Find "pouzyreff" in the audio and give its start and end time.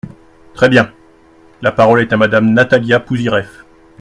2.99-3.65